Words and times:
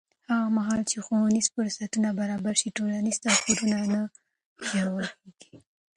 هغه 0.29 0.47
مهال 0.57 0.81
چې 0.89 0.97
ښوونیز 1.05 1.47
فرصتونه 1.55 2.09
برابر 2.19 2.53
شي، 2.61 2.69
ټولنیز 2.77 3.17
توپیر 3.23 3.59
نه 3.93 4.01
ژورېږي. 4.69 5.55